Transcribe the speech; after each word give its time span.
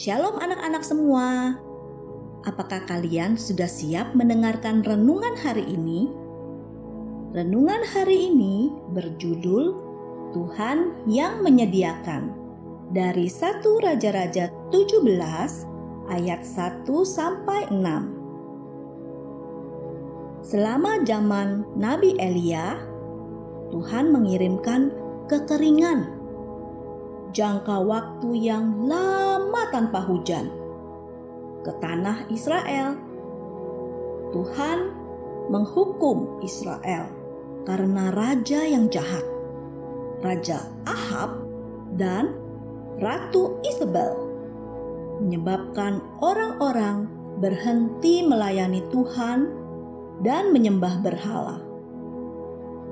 Shalom 0.00 0.40
anak-anak 0.40 0.80
semua. 0.80 1.60
Apakah 2.48 2.88
kalian 2.88 3.36
sudah 3.36 3.68
siap 3.68 4.16
mendengarkan 4.16 4.80
renungan 4.80 5.36
hari 5.36 5.60
ini? 5.68 6.08
Renungan 7.36 7.84
hari 7.84 8.32
ini 8.32 8.72
berjudul 8.96 9.76
Tuhan 10.32 11.04
yang 11.04 11.44
menyediakan 11.44 12.32
dari 12.96 13.28
1 13.28 13.60
Raja-Raja 13.60 14.48
17 14.72 15.04
ayat 16.08 16.48
1 16.48 16.88
sampai 17.04 17.68
6. 17.68 17.84
Selama 20.40 21.04
zaman 21.04 21.68
Nabi 21.76 22.16
Elia, 22.16 22.80
Tuhan 23.68 24.16
mengirimkan 24.16 24.96
kekeringan 25.28 26.19
jangka 27.30 27.82
waktu 27.82 28.50
yang 28.50 28.86
lama 28.86 29.62
tanpa 29.70 30.02
hujan 30.02 30.50
ke 31.62 31.72
tanah 31.78 32.26
Israel. 32.32 32.96
Tuhan 34.30 34.78
menghukum 35.50 36.38
Israel 36.46 37.10
karena 37.66 38.14
raja 38.14 38.62
yang 38.62 38.86
jahat, 38.88 39.26
Raja 40.22 40.70
Ahab 40.86 41.42
dan 41.98 42.38
Ratu 43.02 43.58
Isabel, 43.66 44.14
menyebabkan 45.18 45.98
orang-orang 46.22 47.10
berhenti 47.42 48.22
melayani 48.22 48.84
Tuhan 48.94 49.50
dan 50.22 50.54
menyembah 50.54 51.00
berhala. 51.02 51.58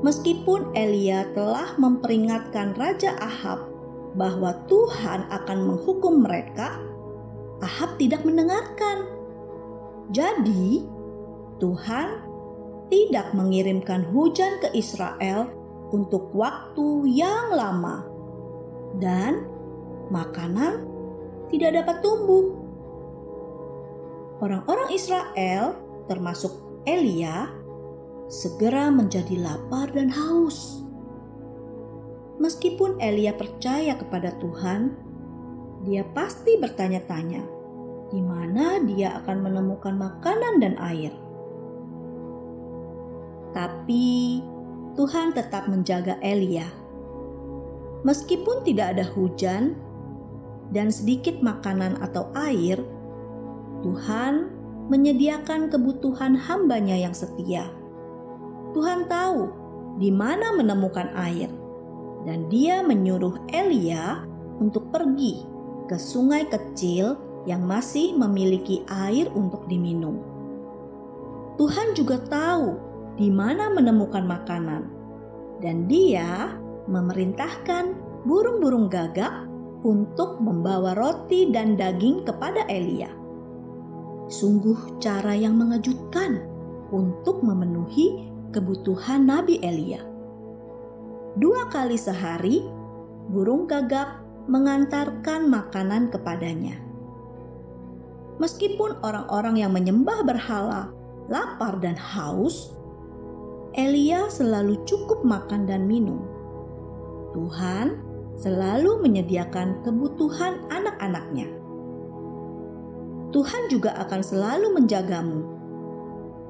Meskipun 0.00 0.72
Elia 0.72 1.28
telah 1.36 1.76
memperingatkan 1.76 2.72
Raja 2.72 3.14
Ahab 3.20 3.69
bahwa 4.14 4.56
Tuhan 4.66 5.30
akan 5.30 5.58
menghukum 5.66 6.26
mereka, 6.26 6.78
Ahab 7.60 8.00
tidak 8.00 8.24
mendengarkan. 8.24 9.04
Jadi, 10.10 10.82
Tuhan 11.60 12.08
tidak 12.90 13.30
mengirimkan 13.36 14.02
hujan 14.10 14.58
ke 14.58 14.72
Israel 14.74 15.46
untuk 15.94 16.32
waktu 16.34 17.06
yang 17.06 17.54
lama, 17.54 18.02
dan 18.98 19.46
makanan 20.10 20.82
tidak 21.52 21.82
dapat 21.84 21.96
tumbuh. 22.02 22.58
Orang-orang 24.40 24.90
Israel, 24.90 25.76
termasuk 26.08 26.50
Elia, 26.88 27.52
segera 28.30 28.88
menjadi 28.88 29.36
lapar 29.36 29.92
dan 29.92 30.08
haus. 30.08 30.82
Meskipun 32.40 32.96
Elia 33.04 33.36
percaya 33.36 33.92
kepada 34.00 34.32
Tuhan, 34.40 34.96
dia 35.84 36.00
pasti 36.16 36.56
bertanya-tanya, 36.56 37.44
di 38.08 38.20
mana 38.24 38.80
dia 38.80 39.20
akan 39.20 39.44
menemukan 39.44 39.92
makanan 39.92 40.56
dan 40.56 40.74
air. 40.80 41.12
Tapi 43.52 44.40
Tuhan 44.96 45.36
tetap 45.36 45.68
menjaga 45.68 46.16
Elia. 46.24 46.64
Meskipun 48.08 48.64
tidak 48.64 48.96
ada 48.96 49.04
hujan 49.04 49.76
dan 50.72 50.88
sedikit 50.88 51.44
makanan 51.44 52.00
atau 52.00 52.32
air, 52.32 52.80
Tuhan 53.84 54.48
menyediakan 54.88 55.68
kebutuhan 55.68 56.40
hambanya 56.40 56.96
yang 56.96 57.12
setia. 57.12 57.68
Tuhan 58.72 59.12
tahu 59.12 59.52
di 60.00 60.08
mana 60.08 60.56
menemukan 60.56 61.12
air 61.20 61.52
dan 62.28 62.48
dia 62.52 62.84
menyuruh 62.84 63.48
Elia 63.48 64.24
untuk 64.60 64.92
pergi 64.92 65.44
ke 65.88 65.96
sungai 65.96 66.46
kecil 66.46 67.16
yang 67.48 67.64
masih 67.64 68.12
memiliki 68.14 68.84
air 68.88 69.32
untuk 69.32 69.64
diminum. 69.66 70.20
Tuhan 71.56 71.96
juga 71.96 72.20
tahu 72.28 72.90
di 73.20 73.28
mana 73.28 73.68
menemukan 73.72 74.24
makanan, 74.24 74.88
dan 75.60 75.84
Dia 75.84 76.56
memerintahkan 76.88 77.92
burung-burung 78.24 78.88
gagak 78.88 79.44
untuk 79.84 80.40
membawa 80.40 80.96
roti 80.96 81.52
dan 81.52 81.76
daging 81.76 82.24
kepada 82.24 82.64
Elia. 82.68 83.12
Sungguh, 84.32 85.00
cara 85.00 85.36
yang 85.36 85.56
mengejutkan 85.60 86.40
untuk 86.92 87.44
memenuhi 87.44 88.28
kebutuhan 88.56 89.28
Nabi 89.28 89.60
Elia. 89.60 90.00
Dua 91.38 91.70
kali 91.70 91.94
sehari, 91.94 92.66
burung 93.30 93.70
gagak 93.70 94.18
mengantarkan 94.50 95.46
makanan 95.46 96.10
kepadanya. 96.10 96.74
Meskipun 98.42 98.98
orang-orang 99.04 99.62
yang 99.62 99.70
menyembah 99.70 100.26
berhala 100.26 100.90
lapar 101.30 101.78
dan 101.78 101.94
haus, 101.94 102.74
Elia 103.78 104.26
selalu 104.26 104.82
cukup 104.82 105.22
makan 105.22 105.70
dan 105.70 105.86
minum. 105.86 106.18
Tuhan 107.30 108.02
selalu 108.34 108.98
menyediakan 108.98 109.86
kebutuhan 109.86 110.66
anak-anaknya. 110.66 111.46
Tuhan 113.30 113.70
juga 113.70 113.94
akan 114.02 114.20
selalu 114.26 114.74
menjagamu. 114.74 115.40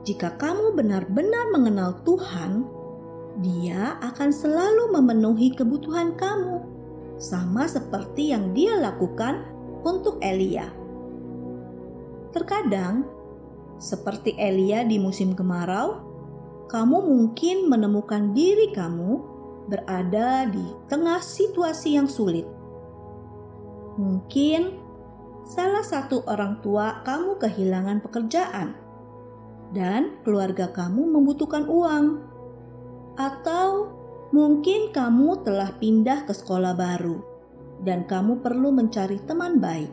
Jika 0.08 0.40
kamu 0.40 0.72
benar-benar 0.72 1.52
mengenal 1.52 2.00
Tuhan, 2.08 2.64
dia 3.38 3.94
akan 4.02 4.34
selalu 4.34 4.90
memenuhi 4.90 5.54
kebutuhan 5.54 6.18
kamu, 6.18 6.66
sama 7.22 7.70
seperti 7.70 8.34
yang 8.34 8.50
Dia 8.50 8.74
lakukan 8.74 9.46
untuk 9.86 10.18
Elia. 10.18 10.66
Terkadang, 12.34 13.06
seperti 13.78 14.34
Elia 14.34 14.82
di 14.82 14.98
musim 14.98 15.38
kemarau, 15.38 16.02
kamu 16.66 16.98
mungkin 17.06 17.70
menemukan 17.70 18.34
diri 18.34 18.74
kamu 18.74 19.22
berada 19.70 20.46
di 20.50 20.66
tengah 20.90 21.22
situasi 21.22 21.98
yang 21.98 22.10
sulit. 22.10 22.46
Mungkin 23.98 24.78
salah 25.46 25.82
satu 25.82 26.22
orang 26.26 26.62
tua 26.62 27.02
kamu 27.06 27.38
kehilangan 27.38 27.98
pekerjaan, 28.02 28.74
dan 29.70 30.18
keluarga 30.26 30.70
kamu 30.70 31.10
membutuhkan 31.10 31.66
uang 31.66 32.29
atau 33.18 33.90
mungkin 34.30 34.94
kamu 34.94 35.42
telah 35.42 35.74
pindah 35.78 36.26
ke 36.26 36.34
sekolah 36.34 36.74
baru 36.74 37.18
dan 37.82 38.04
kamu 38.06 38.44
perlu 38.44 38.70
mencari 38.70 39.18
teman 39.24 39.58
baik. 39.58 39.90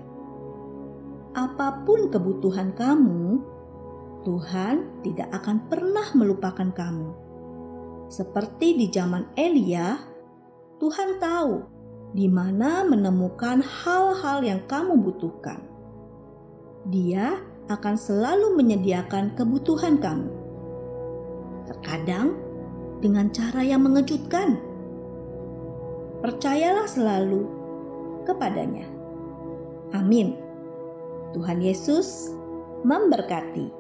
Apa 1.38 1.86
pun 1.86 2.10
kebutuhan 2.10 2.74
kamu, 2.74 3.42
Tuhan 4.26 5.06
tidak 5.06 5.30
akan 5.32 5.58
pernah 5.70 6.08
melupakan 6.18 6.70
kamu. 6.74 7.10
Seperti 8.10 8.76
di 8.76 8.88
zaman 8.90 9.30
Elia, 9.38 10.00
Tuhan 10.82 11.22
tahu 11.22 11.78
di 12.16 12.26
mana 12.32 12.88
menemukan 12.88 13.60
hal-hal 13.62 14.42
yang 14.42 14.62
kamu 14.66 14.96
butuhkan. 15.00 15.60
Dia 16.88 17.36
akan 17.68 17.96
selalu 18.00 18.56
menyediakan 18.56 19.36
kebutuhan 19.36 20.00
kamu. 20.00 20.32
Terkadang 21.68 22.47
dengan 23.00 23.30
cara 23.30 23.62
yang 23.62 23.86
mengejutkan. 23.86 24.58
Percayalah 26.26 26.90
selalu 26.90 27.46
kepadanya. 28.26 28.90
Amin. 29.94 30.36
Tuhan 31.38 31.62
Yesus 31.62 32.34
memberkati. 32.82 33.77